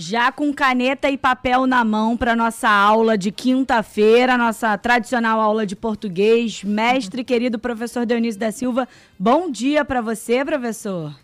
Já 0.00 0.32
com 0.32 0.50
caneta 0.50 1.10
e 1.10 1.18
papel 1.18 1.66
na 1.66 1.84
mão 1.84 2.16
para 2.16 2.34
nossa 2.34 2.70
aula 2.70 3.18
de 3.18 3.30
quinta-feira, 3.30 4.34
nossa 4.38 4.78
tradicional 4.78 5.38
aula 5.38 5.66
de 5.66 5.76
português. 5.76 6.64
Mestre 6.64 7.22
querido 7.22 7.58
professor 7.58 8.06
Dionísio 8.06 8.40
da 8.40 8.50
Silva, 8.50 8.88
bom 9.18 9.50
dia 9.50 9.84
para 9.84 10.00
você, 10.00 10.42
professor. 10.42 11.14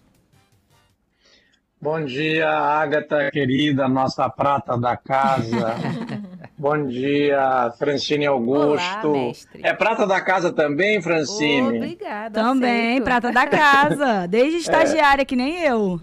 Bom 1.80 2.04
dia, 2.04 2.50
Agatha, 2.50 3.30
querida, 3.30 3.88
nossa 3.88 4.28
prata 4.28 4.76
da 4.76 4.94
casa. 4.94 5.74
Bom 6.58 6.86
dia, 6.86 7.70
Francine 7.78 8.24
Augusto. 8.24 9.08
Olá, 9.08 9.32
é 9.62 9.74
prata 9.74 10.06
da 10.06 10.22
casa 10.22 10.50
também, 10.50 11.02
Francine? 11.02 11.76
Obrigada. 11.76 12.40
Também, 12.40 12.92
aceito. 12.92 13.04
prata 13.04 13.30
da 13.30 13.46
casa. 13.46 14.26
Desde 14.26 14.56
estagiária, 14.60 15.24
que 15.24 15.36
nem 15.36 15.62
eu. 15.62 16.00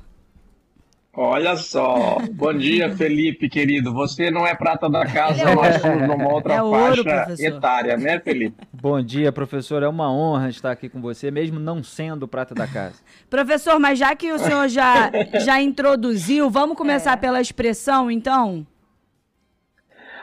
Olha 1.16 1.56
só. 1.56 2.18
Bom 2.32 2.54
dia, 2.56 2.90
Felipe, 2.98 3.48
querido. 3.48 3.94
Você 3.94 4.32
não 4.32 4.48
é 4.48 4.56
prata 4.56 4.90
da 4.90 5.06
casa, 5.06 5.54
nós 5.54 5.80
somos 5.80 6.02
numa 6.08 6.34
outra 6.34 6.56
É 6.56 6.62
ouro, 6.64 7.04
faixa 7.04 7.04
professor. 7.04 7.46
etária, 7.58 7.98
né, 7.98 8.20
Felipe? 8.20 8.66
Bom 8.74 9.00
dia, 9.00 9.32
professor. 9.32 9.84
É 9.84 9.88
uma 9.88 10.12
honra 10.12 10.50
estar 10.50 10.72
aqui 10.72 10.90
com 10.90 11.00
você, 11.00 11.30
mesmo 11.30 11.60
não 11.60 11.84
sendo 11.84 12.28
prata 12.28 12.56
da 12.56 12.66
casa. 12.68 12.96
Professor, 13.30 13.80
mas 13.80 14.00
já 14.00 14.16
que 14.16 14.32
o 14.32 14.40
senhor 14.40 14.68
já, 14.68 15.12
já 15.40 15.62
introduziu, 15.62 16.50
vamos 16.50 16.76
começar 16.76 17.14
É. 17.14 17.18
pela 17.18 17.40
expressão, 17.40 18.10
então? 18.10 18.66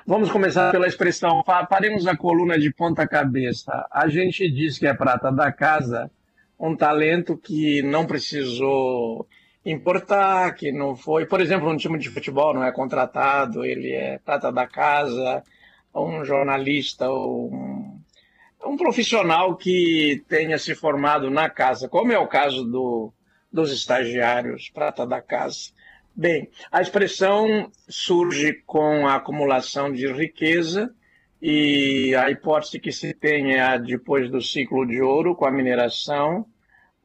Vamos 0.04 0.28
começar 0.30 0.72
pela 0.72 0.88
expressão. 0.88 1.42
Fa- 1.44 1.66
Faremos 1.66 2.04
a 2.08 2.16
coluna 2.16 2.58
de 2.58 2.72
ponta 2.72 3.06
cabeça. 3.06 3.86
A 3.92 4.08
gente 4.08 4.50
diz 4.50 4.76
que 4.76 4.86
é 4.88 4.94
prata 4.94 5.30
da 5.30 5.52
casa, 5.52 6.10
um 6.58 6.74
talento 6.74 7.36
que 7.36 7.80
não 7.82 8.04
precisou 8.06 9.26
importar, 9.64 10.54
que 10.54 10.72
não 10.72 10.96
foi. 10.96 11.26
Por 11.26 11.40
exemplo, 11.40 11.68
um 11.68 11.76
time 11.76 11.98
de 11.98 12.10
futebol 12.10 12.54
não 12.54 12.64
é 12.64 12.72
contratado, 12.72 13.64
ele 13.64 13.92
é 13.92 14.18
prata 14.18 14.50
da 14.50 14.66
casa, 14.66 15.42
um 15.94 16.24
jornalista, 16.24 17.10
um, 17.10 18.00
um 18.64 18.76
profissional 18.76 19.56
que 19.56 20.22
tenha 20.28 20.58
se 20.58 20.74
formado 20.74 21.30
na 21.30 21.48
casa, 21.48 21.88
como 21.88 22.12
é 22.12 22.18
o 22.18 22.28
caso 22.28 22.64
do, 22.64 23.12
dos 23.52 23.72
estagiários, 23.72 24.70
prata 24.70 25.06
da 25.06 25.20
casa. 25.20 25.70
Bem, 26.14 26.50
a 26.70 26.80
expressão 26.80 27.70
surge 27.88 28.62
com 28.66 29.06
a 29.06 29.16
acumulação 29.16 29.92
de 29.92 30.10
riqueza 30.12 30.92
e 31.40 32.14
a 32.14 32.30
hipótese 32.30 32.78
que 32.78 32.92
se 32.92 33.14
tem 33.14 33.54
é 33.54 33.60
a 33.60 33.76
depois 33.78 34.30
do 34.30 34.42
ciclo 34.42 34.86
de 34.86 35.00
ouro, 35.00 35.34
com 35.34 35.46
a 35.46 35.50
mineração, 35.50 36.44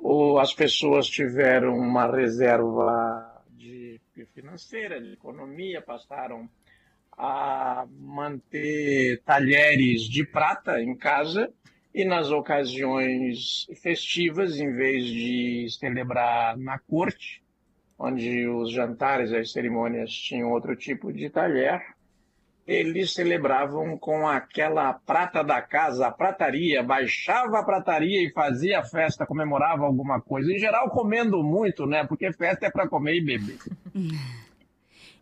ou 0.07 0.37
as 0.37 0.53
pessoas 0.53 1.07
tiveram 1.07 1.75
uma 1.75 2.05
reserva 2.05 3.41
de 3.57 3.99
financeira, 4.35 5.01
de 5.01 5.13
economia, 5.13 5.81
passaram 5.81 6.47
a 7.17 7.87
manter 7.89 9.19
talheres 9.25 10.03
de 10.03 10.23
prata 10.23 10.79
em 10.79 10.95
casa 10.95 11.51
e 11.91 12.05
nas 12.05 12.29
ocasiões 12.29 13.65
festivas, 13.81 14.59
em 14.59 14.71
vez 14.73 15.05
de 15.05 15.67
celebrar 15.71 16.55
na 16.55 16.77
corte, 16.77 17.41
onde 17.97 18.47
os 18.47 18.71
jantares, 18.71 19.33
as 19.33 19.51
cerimônias 19.51 20.11
tinham 20.11 20.51
outro 20.51 20.75
tipo 20.75 21.11
de 21.11 21.31
talher, 21.31 21.94
eles 22.67 23.13
celebravam 23.13 23.97
com 23.97 24.27
aquela 24.27 24.91
prata 24.93 25.43
da 25.43 25.61
casa, 25.61 26.07
a 26.07 26.11
prataria, 26.11 26.81
baixava 26.81 27.59
a 27.59 27.63
prataria 27.63 28.27
e 28.27 28.31
fazia 28.31 28.83
festa, 28.83 29.25
comemorava 29.25 29.85
alguma 29.85 30.19
coisa. 30.19 30.51
Em 30.51 30.57
geral, 30.57 30.89
comendo 30.89 31.43
muito, 31.43 31.85
né? 31.85 32.03
Porque 32.05 32.31
festa 32.33 32.65
é 32.65 32.71
para 32.71 32.87
comer 32.87 33.17
e 33.17 33.21
beber. 33.21 33.57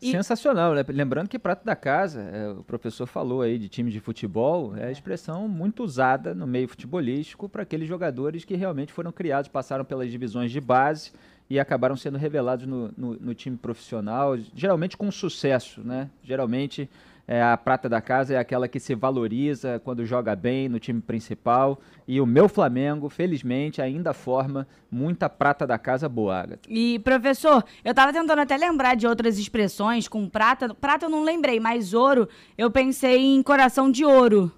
E- 0.01 0.11
Sensacional, 0.11 0.73
né? 0.73 0.83
Lembrando 0.89 1.29
que 1.29 1.39
prato 1.39 1.63
da 1.65 1.75
casa, 1.75 2.21
é, 2.21 2.49
o 2.49 2.63
professor 2.63 3.05
falou 3.07 3.41
aí 3.41 3.57
de 3.57 3.69
time 3.69 3.89
de 3.89 3.99
futebol, 4.01 4.75
é 4.75 4.87
a 4.87 4.91
expressão 4.91 5.47
muito 5.47 5.83
usada 5.83 6.33
no 6.33 6.45
meio 6.45 6.67
futebolístico 6.67 7.47
para 7.47 7.63
aqueles 7.63 7.87
jogadores 7.87 8.43
que 8.43 8.55
realmente 8.55 8.91
foram 8.91 9.11
criados, 9.13 9.47
passaram 9.49 9.85
pelas 9.85 10.11
divisões 10.11 10.51
de 10.51 10.59
base 10.59 11.11
e 11.49 11.57
acabaram 11.59 11.95
sendo 11.95 12.17
revelados 12.17 12.65
no, 12.65 12.91
no- 12.97 13.13
no 13.19 13.33
time 13.33 13.55
profissional, 13.55 14.37
geralmente 14.53 14.97
com 14.97 15.09
sucesso, 15.09 15.81
né? 15.81 16.09
Geralmente 16.21 16.89
é, 17.27 17.41
a 17.41 17.55
prata 17.55 17.87
da 17.87 18.01
casa 18.01 18.33
é 18.33 18.37
aquela 18.37 18.67
que 18.67 18.79
se 18.79 18.93
valoriza 18.93 19.81
quando 19.83 20.05
joga 20.05 20.35
bem 20.35 20.67
no 20.67 20.77
time 20.77 20.99
principal 20.99 21.79
e 22.05 22.19
o 22.19 22.25
meu 22.25 22.49
Flamengo, 22.49 23.07
felizmente, 23.07 23.81
ainda 23.81 24.13
forma 24.13 24.67
muita 24.91 25.29
prata 25.29 25.65
da 25.65 25.77
casa 25.77 26.09
boa, 26.09 26.37
Agatha. 26.37 26.67
E, 26.67 26.99
professor, 26.99 27.63
eu 27.83 27.93
tava 27.93 28.11
tentando 28.11 28.39
até 28.39 28.57
lembrar 28.57 28.95
de 28.95 29.07
outras 29.07 29.39
expressões 29.39 30.07
com 30.07 30.27
prata. 30.27 30.73
Prata 30.75 31.05
eu 31.05 31.09
não 31.09 31.23
lembrei, 31.23 31.61
mas 31.61 31.93
ouro, 31.93 32.27
eu 32.57 32.69
pensei 32.69 33.19
em 33.19 33.41
coração 33.41 33.89
de 33.89 34.03
ouro. 34.03 34.51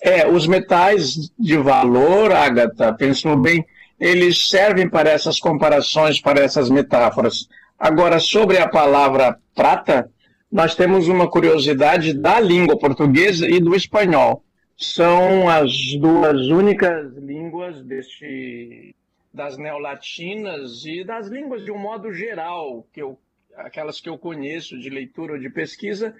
É, 0.00 0.28
os 0.28 0.46
metais 0.46 1.32
de 1.38 1.56
valor, 1.56 2.32
Agatha, 2.32 2.92
pensou 2.92 3.36
bem, 3.36 3.66
eles 3.98 4.48
servem 4.48 4.88
para 4.88 5.10
essas 5.10 5.40
comparações, 5.40 6.20
para 6.20 6.40
essas 6.40 6.68
metáforas. 6.68 7.48
Agora, 7.78 8.20
sobre 8.20 8.58
a 8.58 8.68
palavra 8.68 9.38
prata, 9.54 10.10
nós 10.50 10.74
temos 10.74 11.08
uma 11.08 11.30
curiosidade 11.30 12.14
da 12.14 12.40
língua 12.40 12.78
portuguesa 12.78 13.46
e 13.48 13.60
do 13.60 13.74
espanhol. 13.74 14.42
São 14.76 15.48
as 15.48 15.70
duas 16.00 16.46
únicas 16.48 17.14
línguas 17.16 17.82
deste, 17.82 18.94
das 19.32 19.58
neolatinas 19.58 20.84
e 20.86 21.04
das 21.04 21.28
línguas 21.28 21.64
de 21.64 21.70
um 21.70 21.78
modo 21.78 22.12
geral, 22.12 22.86
que 22.92 23.02
eu, 23.02 23.18
aquelas 23.56 24.00
que 24.00 24.08
eu 24.08 24.16
conheço 24.16 24.78
de 24.78 24.88
leitura 24.88 25.34
ou 25.34 25.38
de 25.38 25.50
pesquisa, 25.50 26.14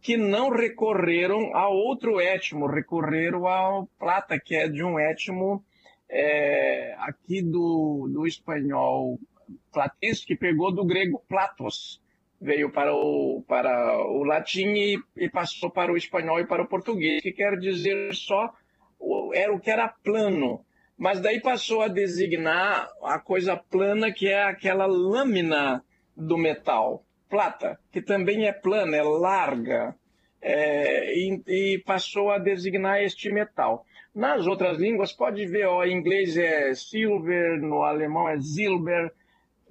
que 0.00 0.16
não 0.16 0.50
recorreram 0.50 1.54
a 1.56 1.68
outro 1.68 2.20
étimo, 2.20 2.66
recorreram 2.66 3.46
ao 3.46 3.86
plata, 3.98 4.38
que 4.38 4.54
é 4.54 4.68
de 4.68 4.84
um 4.84 4.98
étimo 4.98 5.64
é, 6.08 6.94
aqui 6.98 7.42
do, 7.42 8.08
do 8.12 8.26
espanhol 8.26 9.18
platês, 9.72 10.24
que 10.24 10.36
pegou 10.36 10.72
do 10.72 10.84
grego 10.84 11.22
platos, 11.28 12.00
veio 12.42 12.70
para 12.70 12.92
o, 12.92 13.44
para 13.46 13.96
o 13.98 14.24
latim 14.24 14.74
e, 14.74 14.98
e 15.16 15.30
passou 15.30 15.70
para 15.70 15.92
o 15.92 15.96
espanhol 15.96 16.40
e 16.40 16.46
para 16.46 16.62
o 16.62 16.68
português, 16.68 17.22
que 17.22 17.32
quer 17.32 17.56
dizer 17.56 18.12
só, 18.14 18.52
era 19.32 19.52
o 19.52 19.60
que 19.60 19.70
era 19.70 19.88
plano. 19.88 20.64
Mas 20.98 21.20
daí 21.20 21.40
passou 21.40 21.82
a 21.82 21.88
designar 21.88 22.88
a 23.02 23.18
coisa 23.18 23.56
plana, 23.56 24.12
que 24.12 24.28
é 24.28 24.42
aquela 24.42 24.86
lâmina 24.86 25.84
do 26.16 26.36
metal, 26.36 27.04
plata, 27.30 27.78
que 27.92 28.02
também 28.02 28.46
é 28.46 28.52
plana, 28.52 28.96
é 28.96 29.02
larga, 29.02 29.94
é, 30.40 31.14
e, 31.14 31.42
e 31.46 31.78
passou 31.78 32.30
a 32.30 32.38
designar 32.38 33.02
este 33.02 33.32
metal. 33.32 33.86
Nas 34.14 34.46
outras 34.46 34.78
línguas, 34.78 35.12
pode 35.12 35.46
ver, 35.46 35.66
ó, 35.66 35.84
em 35.84 35.96
inglês 35.96 36.36
é 36.36 36.74
silver, 36.74 37.60
no 37.60 37.82
alemão 37.82 38.28
é 38.28 38.38
silber, 38.40 39.12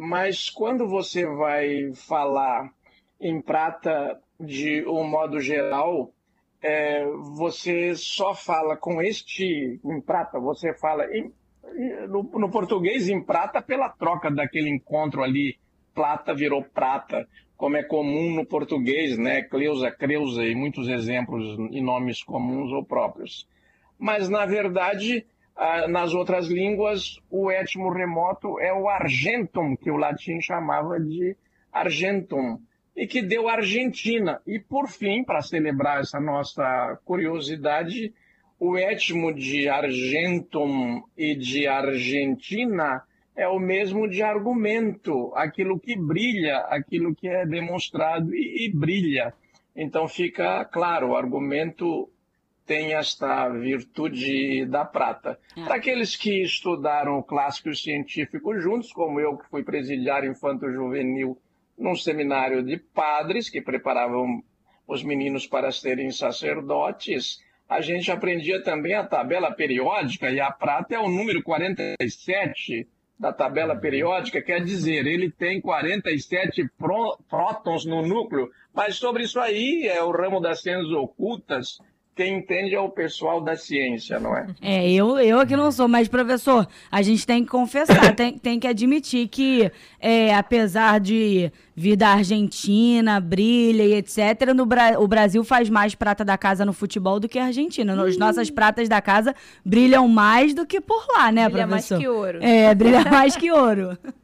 mas 0.01 0.49
quando 0.49 0.87
você 0.87 1.27
vai 1.27 1.93
falar 1.93 2.73
em 3.19 3.39
prata 3.39 4.19
de 4.39 4.83
um 4.87 5.03
modo 5.03 5.39
geral, 5.39 6.11
é, 6.59 7.05
você 7.35 7.93
só 7.95 8.33
fala 8.33 8.75
com 8.75 8.99
este 8.99 9.79
em 9.85 10.01
prata, 10.01 10.39
você 10.39 10.73
fala 10.73 11.05
em- 11.15 11.31
no, 12.09 12.23
no 12.23 12.49
português 12.49 13.09
em 13.09 13.21
prata 13.23 13.61
pela 13.61 13.89
troca 13.89 14.31
daquele 14.31 14.71
encontro 14.71 15.21
ali, 15.21 15.59
plata 15.93 16.33
virou 16.33 16.63
prata, 16.63 17.27
como 17.55 17.77
é 17.77 17.83
comum 17.83 18.33
no 18.33 18.43
português, 18.43 19.19
né? 19.19 19.43
Cleusa, 19.43 19.91
Creusa 19.91 20.43
e 20.43 20.55
muitos 20.55 20.87
exemplos 20.89 21.43
em 21.71 21.83
nomes 21.83 22.23
comuns 22.23 22.71
ou 22.71 22.83
próprios. 22.83 23.47
Mas, 23.99 24.27
na 24.29 24.47
verdade, 24.47 25.27
ah, 25.55 25.87
nas 25.87 26.13
outras 26.13 26.47
línguas, 26.47 27.19
o 27.29 27.51
étimo 27.51 27.91
remoto 27.91 28.59
é 28.59 28.73
o 28.73 28.89
argentum, 28.89 29.75
que 29.75 29.91
o 29.91 29.97
latim 29.97 30.39
chamava 30.41 30.99
de 30.99 31.35
argentum, 31.71 32.59
e 32.95 33.07
que 33.07 33.21
deu 33.21 33.47
Argentina. 33.47 34.41
E, 34.45 34.59
por 34.59 34.87
fim, 34.87 35.23
para 35.23 35.41
celebrar 35.41 36.01
essa 36.01 36.19
nossa 36.19 36.99
curiosidade, 37.05 38.13
o 38.59 38.77
étimo 38.77 39.33
de 39.33 39.67
argentum 39.67 41.01
e 41.17 41.35
de 41.35 41.67
Argentina 41.67 43.01
é 43.35 43.47
o 43.47 43.59
mesmo 43.59 44.07
de 44.07 44.21
argumento, 44.21 45.31
aquilo 45.35 45.79
que 45.79 45.95
brilha, 45.95 46.57
aquilo 46.69 47.15
que 47.15 47.27
é 47.27 47.45
demonstrado 47.45 48.35
e, 48.35 48.65
e 48.65 48.71
brilha. 48.71 49.33
Então 49.75 50.07
fica 50.07 50.63
claro, 50.65 51.09
o 51.09 51.15
argumento 51.15 52.09
tem 52.71 52.93
esta 52.93 53.49
virtude 53.49 54.65
da 54.65 54.85
prata. 54.85 55.37
É. 55.57 55.63
Para 55.65 55.75
aqueles 55.75 56.15
que 56.15 56.41
estudaram 56.41 57.19
o 57.19 57.23
clássico 57.23 57.75
científico 57.75 58.57
juntos, 58.61 58.93
como 58.93 59.19
eu 59.19 59.37
que 59.37 59.49
fui 59.49 59.61
presidiário 59.61 60.31
infanto-juvenil 60.31 61.37
num 61.77 61.97
seminário 61.97 62.63
de 62.63 62.77
padres 62.77 63.49
que 63.49 63.61
preparavam 63.61 64.41
os 64.87 65.03
meninos 65.03 65.45
para 65.45 65.69
serem 65.69 66.11
sacerdotes, 66.11 67.39
a 67.67 67.81
gente 67.81 68.09
aprendia 68.09 68.63
também 68.63 68.93
a 68.93 69.05
tabela 69.05 69.51
periódica, 69.51 70.31
e 70.31 70.39
a 70.39 70.49
prata 70.49 70.95
é 70.95 70.99
o 70.99 71.09
número 71.09 71.43
47 71.43 72.87
da 73.19 73.33
tabela 73.33 73.75
periódica, 73.75 74.41
quer 74.41 74.63
dizer, 74.63 75.05
ele 75.05 75.29
tem 75.29 75.59
47 75.59 76.69
pró 76.77 77.17
prótons 77.29 77.85
no 77.85 78.01
núcleo, 78.01 78.49
mas 78.73 78.95
sobre 78.95 79.23
isso 79.23 79.41
aí 79.41 79.89
é 79.89 80.01
o 80.01 80.11
ramo 80.11 80.39
das 80.39 80.61
ciências 80.61 80.91
ocultas, 80.93 81.77
quem 82.21 82.37
entende 82.37 82.75
é 82.75 82.79
o 82.79 82.87
pessoal 82.87 83.41
da 83.41 83.55
ciência, 83.55 84.19
não 84.19 84.37
é? 84.37 84.45
É, 84.61 84.91
eu, 84.91 85.17
eu 85.17 85.39
aqui 85.39 85.55
não 85.55 85.71
sou, 85.71 85.87
mas, 85.87 86.07
professor, 86.07 86.67
a 86.91 87.01
gente 87.01 87.25
tem 87.25 87.43
que 87.43 87.49
confessar, 87.49 88.13
tem, 88.15 88.37
tem 88.37 88.59
que 88.59 88.67
admitir 88.67 89.27
que, 89.27 89.71
é, 89.99 90.35
apesar 90.35 90.99
de 90.99 91.51
vir 91.75 91.95
da 91.95 92.09
Argentina, 92.09 93.19
brilha 93.19 93.83
e 93.83 93.93
etc., 93.95 94.53
no 94.55 94.67
Bra 94.67 94.99
o 94.99 95.07
Brasil 95.07 95.43
faz 95.43 95.67
mais 95.67 95.95
prata 95.95 96.23
da 96.23 96.37
casa 96.37 96.63
no 96.63 96.73
futebol 96.73 97.19
do 97.19 97.27
que 97.27 97.39
a 97.39 97.45
Argentina. 97.45 97.99
As 98.03 98.17
nossas 98.17 98.51
pratas 98.51 98.87
da 98.87 99.01
casa 99.01 99.33
brilham 99.65 100.07
mais 100.07 100.53
do 100.53 100.63
que 100.63 100.79
por 100.79 101.03
lá, 101.17 101.31
né, 101.31 101.49
brilha 101.49 101.67
professor? 101.67 101.97
Brilha 101.97 102.11
mais 102.11 102.35
que 102.35 102.37
ouro. 102.37 102.43
É, 102.43 102.75
brilha 102.75 103.03
mais 103.05 103.35
que 103.35 103.51
ouro. 103.51 103.97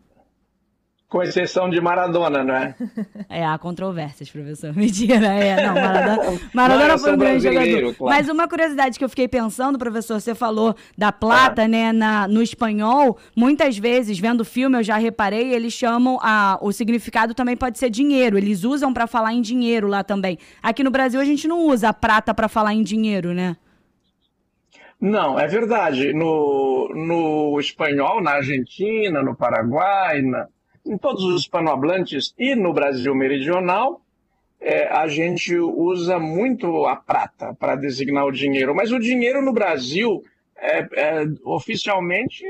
Com 1.10 1.24
exceção 1.24 1.70
de 1.70 1.80
Maradona, 1.80 2.44
não 2.44 2.54
é? 2.54 2.76
É, 3.30 3.46
há 3.46 3.58
controvérsias, 3.58 4.30
professor. 4.30 4.72
Mentira, 4.76 5.28
é. 5.28 5.66
Não, 5.66 5.74
Maradona, 5.74 6.40
Maradona 6.54 6.98
foi 6.98 7.14
um 7.14 7.18
grande 7.18 7.44
jogador. 7.44 7.96
Claro. 7.96 8.16
Mas 8.16 8.30
uma 8.30 8.48
curiosidade 8.48 8.98
que 8.98 9.06
eu 9.06 9.10
fiquei 9.10 9.28
pensando, 9.28 9.78
professor, 9.78 10.20
você 10.20 10.36
falou 10.36 10.76
da 10.98 11.12
plata, 11.12 11.64
ah. 11.64 11.68
né, 11.68 11.94
na, 11.94 12.28
no 12.28 12.42
espanhol. 12.42 13.18
Muitas 13.36 13.78
vezes, 13.78 14.20
vendo 14.20 14.44
filme, 14.44 14.78
eu 14.78 14.84
já 14.84 14.98
reparei, 14.98 15.54
eles 15.54 15.74
chamam, 15.74 16.20
a, 16.22 16.58
o 16.62 16.72
significado 16.72 17.34
também 17.34 17.56
pode 17.56 17.78
ser 17.78 17.90
dinheiro. 17.90 18.38
Eles 18.38 18.64
usam 18.64 18.94
para 18.94 19.08
falar 19.08 19.34
em 19.34 19.42
dinheiro 19.42 19.88
lá 19.88 20.04
também. 20.04 20.38
Aqui 20.62 20.84
no 20.84 20.92
Brasil, 20.92 21.20
a 21.22 21.26
gente 21.26 21.48
não 21.48 21.68
usa 21.68 21.90
a 21.90 21.94
prata 21.94 22.34
para 22.34 22.50
falar 22.50 22.74
em 22.74 22.84
dinheiro, 22.84 23.34
né? 23.34 23.56
Não, 25.00 25.40
é 25.40 25.48
verdade. 25.48 26.12
No, 26.12 26.90
no 26.94 27.60
espanhol, 27.60 28.22
na 28.22 28.32
Argentina, 28.32 29.22
no 29.22 29.36
Paraguai, 29.36 30.22
na, 30.22 30.48
em 30.88 30.98
todos 30.98 31.24
os 31.24 31.42
hispanohablantes 31.42 32.34
e 32.38 32.56
no 32.56 32.74
Brasil 32.74 33.14
meridional, 33.14 34.02
é, 34.60 34.88
a 34.88 35.08
gente 35.08 35.56
usa 35.56 36.20
muito 36.20 36.86
a 36.86 36.96
prata 36.96 37.54
para 37.54 37.76
designar 37.76 38.26
o 38.26 38.32
dinheiro. 38.32 38.76
Mas 38.76 38.92
o 38.92 39.00
dinheiro 39.00 39.42
no 39.42 39.54
Brasil, 39.54 40.24
é, 40.58 40.80
é, 40.80 41.26
oficialmente, 41.44 42.44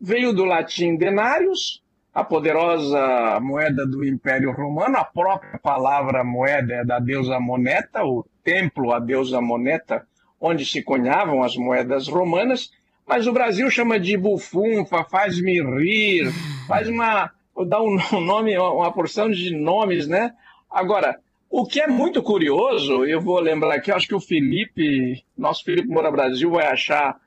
veio 0.00 0.32
do 0.32 0.44
latim 0.44 0.96
denarius, 0.96 1.82
a 2.12 2.24
poderosa 2.24 3.38
moeda 3.40 3.86
do 3.86 4.04
Império 4.04 4.52
Romano. 4.52 4.96
A 4.96 5.04
própria 5.04 5.58
palavra 5.58 6.24
moeda 6.24 6.74
é 6.74 6.84
da 6.84 6.98
deusa 6.98 7.38
Moneta, 7.38 8.04
o 8.04 8.24
templo 8.42 8.92
a 8.92 8.98
deusa 8.98 9.40
Moneta, 9.40 10.06
onde 10.40 10.64
se 10.64 10.82
cunhavam 10.82 11.42
as 11.42 11.56
moedas 11.56 12.08
romanas. 12.08 12.70
Mas 13.06 13.26
o 13.26 13.32
Brasil 13.32 13.70
chama 13.70 14.00
de 14.00 14.16
bufunfa, 14.16 15.04
faz-me 15.04 15.62
rir, 15.62 16.32
faz 16.66 16.88
uma 16.88 17.30
dar 17.64 17.80
um 17.82 18.20
nome, 18.20 18.56
uma 18.58 18.92
porção 18.92 19.30
de 19.30 19.54
nomes, 19.54 20.06
né? 20.06 20.32
Agora, 20.70 21.18
o 21.48 21.64
que 21.64 21.80
é 21.80 21.86
muito 21.86 22.22
curioso, 22.22 23.04
eu 23.04 23.20
vou 23.20 23.40
lembrar 23.40 23.76
aqui, 23.76 23.90
acho 23.90 24.08
que 24.08 24.14
o 24.14 24.20
Felipe, 24.20 25.24
nosso 25.36 25.64
Felipe 25.64 25.88
Moura 25.88 26.10
Brasil, 26.10 26.50
vai 26.50 26.66
achar 26.66 27.18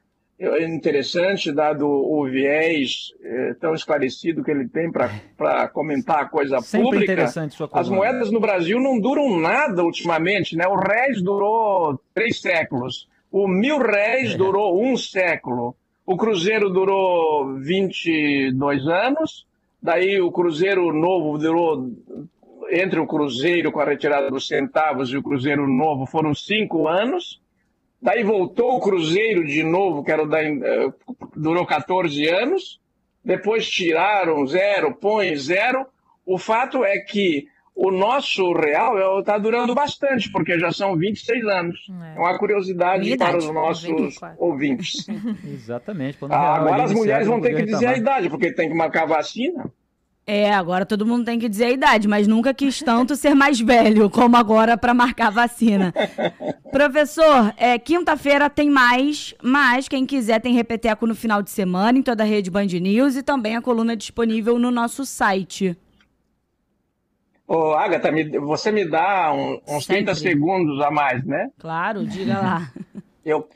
interessante, 0.62 1.52
dado 1.52 1.86
o 1.86 2.26
viés 2.26 3.14
é, 3.22 3.54
tão 3.56 3.74
esclarecido 3.74 4.44
que 4.44 4.50
ele 4.50 4.70
tem 4.70 4.90
para 4.90 5.68
comentar 5.68 6.22
a 6.22 6.26
coisa 6.26 6.62
Sempre 6.62 6.86
pública. 6.86 7.14
Interessante 7.14 7.56
sua 7.56 7.70
As 7.74 7.90
moedas 7.90 8.32
no 8.32 8.40
Brasil 8.40 8.80
não 8.80 9.00
duram 9.00 9.38
nada 9.38 9.84
ultimamente, 9.84 10.56
né? 10.56 10.66
O 10.66 10.76
réis 10.76 11.22
durou 11.22 12.00
três 12.14 12.40
séculos, 12.40 13.08
o 13.30 13.48
mil 13.48 13.80
réis 13.80 14.34
é. 14.34 14.38
durou 14.38 14.82
um 14.82 14.96
século, 14.96 15.76
o 16.06 16.16
cruzeiro 16.16 16.70
durou 16.70 17.56
22 17.58 18.88
anos, 18.88 19.46
Daí 19.82 20.20
o 20.20 20.32
Cruzeiro 20.32 20.94
Novo 20.94 21.38
durou, 21.38 21.90
entre 22.70 23.00
o 23.00 23.08
Cruzeiro 23.08 23.72
com 23.72 23.80
a 23.80 23.86
retirada 23.86 24.30
dos 24.30 24.48
centavos 24.48 25.10
e 25.10 25.18
o 25.18 25.24
Cruzeiro 25.24 25.68
Novo 25.68 26.06
foram 26.06 26.34
cinco 26.36 26.88
anos. 26.88 27.42
Daí 28.02 28.24
voltou 28.24 28.78
o 28.78 28.80
Cruzeiro 28.80 29.46
de 29.46 29.64
novo, 29.64 30.04
que 30.04 30.12
era 30.12 30.26
da, 30.26 30.40
uh, 30.42 30.94
durou 31.36 31.66
14 31.66 32.28
anos. 32.28 32.80
Depois 33.24 33.70
tiraram 33.70 34.46
zero, 34.48 34.96
põe 34.96 35.36
zero. 35.36 35.86
O 36.26 36.38
fato 36.38 36.84
é 36.84 36.98
que 37.00 37.48
o 37.82 37.92
nosso 37.92 38.52
real 38.52 39.22
está 39.22 39.38
durando 39.38 39.74
bastante, 39.74 40.30
porque 40.30 40.60
já 40.60 40.70
são 40.70 40.98
26 40.98 41.46
anos. 41.46 41.80
É, 41.90 42.18
é 42.18 42.20
uma 42.20 42.38
curiosidade 42.38 43.18
para 43.18 43.38
os 43.38 43.50
nossos 43.50 43.84
24. 43.84 44.36
ouvintes. 44.38 45.08
Exatamente. 45.48 46.18
Ah, 46.30 46.56
agora 46.56 46.84
as 46.84 46.92
mulheres 46.92 47.26
vão 47.26 47.40
ter 47.40 47.56
que 47.56 47.64
dizer 47.64 47.88
a 47.88 47.98
idade, 47.98 48.30
porque 48.30 48.52
tem 48.52 48.68
que 48.68 48.76
marcar 48.76 49.06
vacina. 49.06 49.72
É, 50.28 50.54
agora 50.54 50.86
todo 50.86 51.06
mundo 51.06 51.24
tem 51.24 51.40
que 51.40 51.48
dizer 51.48 51.66
a 51.66 51.72
idade, 51.72 52.06
mas 52.06 52.28
nunca 52.28 52.54
quis 52.54 52.84
tanto 52.84 53.16
ser 53.16 53.34
mais 53.34 53.62
velho, 53.62 54.10
como 54.10 54.36
agora 54.36 54.78
para 54.78 54.94
marcar 54.94 55.32
vacina. 55.32 55.94
Professor, 56.72 57.54
é, 57.58 57.80
quinta-feira 57.80 58.50
tem 58.50 58.70
mais, 58.70 59.34
mas 59.42 59.88
quem 59.88 60.06
quiser 60.06 60.40
tem 60.42 60.54
repeteco 60.54 61.08
no 61.08 61.16
final 61.16 61.42
de 61.42 61.50
semana 61.50 61.98
em 61.98 62.04
toda 62.04 62.24
a 62.24 62.28
rede 62.28 62.52
Band 62.52 62.66
News 62.66 63.16
e 63.16 63.24
também 63.24 63.56
a 63.56 63.62
coluna 63.62 63.96
disponível 63.96 64.60
no 64.60 64.70
nosso 64.70 65.06
site. 65.06 65.76
Ô, 67.50 67.74
Agatha, 67.74 68.12
me, 68.12 68.38
você 68.38 68.72
me 68.72 68.86
dá 68.86 69.34
um, 69.34 69.60
uns 69.68 69.86
Sempre. 69.86 70.06
30 70.06 70.16
segundos 70.16 70.80
a 70.82 70.92
mais, 70.92 71.26
né? 71.26 71.50
Claro, 71.58 72.06
diga 72.06 72.40
lá. 72.40 72.72
Eu, 73.26 73.50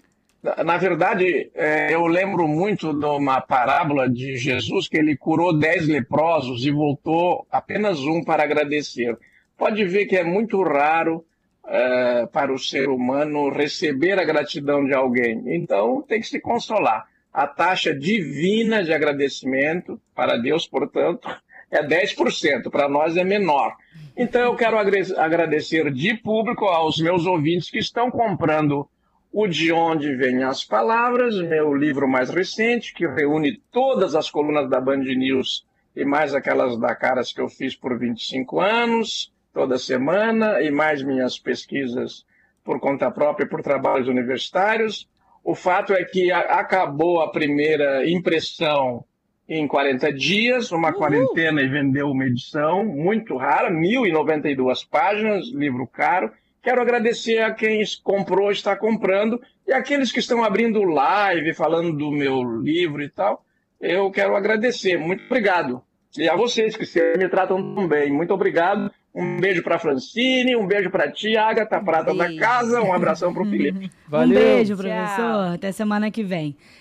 na 0.65 0.77
verdade, 0.77 1.51
é, 1.53 1.93
eu 1.93 2.07
lembro 2.07 2.47
muito 2.47 2.91
de 2.91 3.05
uma 3.05 3.39
parábola 3.39 4.09
de 4.09 4.35
Jesus 4.35 4.87
que 4.87 4.97
ele 4.97 5.15
curou 5.15 5.55
dez 5.55 5.87
leprosos 5.87 6.65
e 6.65 6.71
voltou 6.71 7.45
apenas 7.51 7.99
um 7.99 8.23
para 8.23 8.41
agradecer. 8.41 9.15
Pode 9.55 9.85
ver 9.85 10.07
que 10.07 10.17
é 10.17 10.23
muito 10.23 10.63
raro 10.63 11.23
é, 11.63 12.25
para 12.25 12.51
o 12.51 12.57
ser 12.57 12.89
humano 12.89 13.51
receber 13.51 14.19
a 14.19 14.25
gratidão 14.25 14.83
de 14.83 14.93
alguém. 14.95 15.43
Então, 15.55 16.01
tem 16.01 16.19
que 16.19 16.27
se 16.27 16.39
consolar. 16.39 17.05
A 17.31 17.45
taxa 17.45 17.93
divina 17.93 18.83
de 18.83 18.91
agradecimento 18.91 20.01
para 20.15 20.35
Deus, 20.35 20.65
portanto, 20.65 21.29
é 21.73 21.85
10%, 21.85 22.69
para 22.69 22.87
nós 22.87 23.17
é 23.17 23.23
menor. 23.23 23.75
Então 24.15 24.41
eu 24.41 24.55
quero 24.55 24.77
agradecer 24.77 25.91
de 25.91 26.15
público 26.15 26.65
aos 26.65 26.99
meus 26.99 27.25
ouvintes 27.25 27.69
que 27.69 27.79
estão 27.79 28.11
comprando 28.11 28.87
o 29.31 29.47
De 29.47 29.71
Onde 29.71 30.15
Vêm 30.15 30.43
as 30.43 30.63
Palavras, 30.63 31.35
meu 31.41 31.73
livro 31.73 32.07
mais 32.07 32.29
recente, 32.29 32.93
que 32.93 33.07
reúne 33.07 33.59
todas 33.71 34.13
as 34.13 34.29
colunas 34.29 34.69
da 34.69 34.79
Band 34.79 34.97
News 34.97 35.65
e 35.95 36.05
mais 36.05 36.35
aquelas 36.35 36.77
da 36.79 36.95
Caras 36.95 37.33
que 37.33 37.41
eu 37.41 37.49
fiz 37.49 37.75
por 37.75 37.97
25 37.97 38.59
anos, 38.59 39.33
toda 39.51 39.79
semana, 39.79 40.61
e 40.61 40.69
mais 40.69 41.01
minhas 41.01 41.39
pesquisas 41.39 42.23
por 42.63 42.79
conta 42.79 43.09
própria 43.09 43.47
por 43.47 43.63
trabalhos 43.63 44.07
universitários. 44.07 45.09
O 45.43 45.55
fato 45.55 45.91
é 45.93 46.03
que 46.05 46.31
acabou 46.31 47.21
a 47.21 47.31
primeira 47.31 48.07
impressão 48.07 49.03
em 49.47 49.67
40 49.67 50.11
dias, 50.13 50.71
uma 50.71 50.89
Uhul. 50.89 50.97
quarentena 50.97 51.61
e 51.61 51.67
vendeu 51.67 52.09
uma 52.09 52.25
edição 52.25 52.85
muito 52.85 53.35
rara, 53.35 53.69
1.092 53.71 54.87
páginas, 54.89 55.47
livro 55.53 55.85
caro. 55.87 56.31
Quero 56.61 56.81
agradecer 56.81 57.39
a 57.39 57.51
quem 57.53 57.83
comprou, 58.03 58.49
está 58.51 58.75
comprando, 58.75 59.41
e 59.67 59.73
aqueles 59.73 60.11
que 60.11 60.19
estão 60.19 60.43
abrindo 60.43 60.81
live, 60.83 61.53
falando 61.53 61.91
do 61.91 62.09
meu 62.09 62.41
livro 62.61 63.01
e 63.01 63.09
tal. 63.09 63.43
Eu 63.81 64.09
quero 64.11 64.35
agradecer. 64.35 64.97
Muito 64.97 65.25
obrigado. 65.25 65.81
E 66.17 66.29
a 66.29 66.35
vocês 66.35 66.77
que 66.77 66.85
me 67.17 67.27
tratam 67.27 67.75
tão 67.75 67.87
bem. 67.87 68.11
Muito 68.11 68.33
obrigado. 68.33 68.89
Um 69.13 69.39
beijo 69.39 69.61
para 69.61 69.77
Francine, 69.77 70.55
um 70.55 70.65
beijo 70.65 70.89
para 70.89 71.11
ti, 71.11 71.37
Agatha, 71.37 71.79
prata 71.81 72.15
da 72.15 72.35
casa, 72.35 72.81
um 72.81 72.93
abração 72.93 73.31
para 73.33 73.43
o 73.43 73.45
Felipe. 73.49 73.91
Valeu. 74.07 74.37
Um 74.37 74.41
beijo, 74.41 74.75
professor. 74.77 75.53
Até 75.53 75.71
semana 75.71 76.09
que 76.09 76.23
vem. 76.23 76.55